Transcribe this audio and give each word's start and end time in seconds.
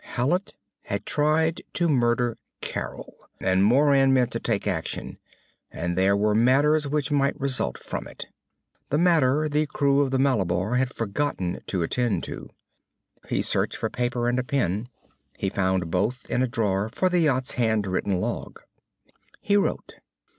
Hallet 0.15 0.55
had 0.85 1.05
tried 1.05 1.61
to 1.73 1.87
murder 1.87 2.35
Carol, 2.59 3.13
and 3.39 3.63
Moran 3.63 4.11
meant 4.11 4.31
to 4.31 4.39
take 4.39 4.65
action, 4.65 5.19
and 5.69 5.95
there 5.95 6.17
were 6.17 6.33
matters 6.33 6.87
which 6.87 7.11
might 7.11 7.39
result 7.39 7.77
from 7.77 8.07
it. 8.07 8.25
The 8.89 8.97
matter 8.97 9.47
the 9.47 9.67
crew 9.67 10.01
of 10.01 10.09
the 10.09 10.17
Malabar 10.17 10.77
had 10.77 10.91
forgotten 10.91 11.61
to 11.67 11.83
attend 11.83 12.23
to. 12.23 12.49
He 13.29 13.43
searched 13.43 13.77
for 13.77 13.91
paper 13.91 14.27
and 14.27 14.39
a 14.39 14.43
pen. 14.43 14.89
He 15.37 15.49
found 15.49 15.91
both 15.91 16.27
in 16.31 16.41
a 16.41 16.47
drawer 16.47 16.89
for 16.89 17.07
the 17.07 17.19
yacht's 17.19 17.51
hand 17.53 17.85
written 17.85 18.19
log. 18.19 18.59
He 19.39 19.55
wrote. 19.55 19.97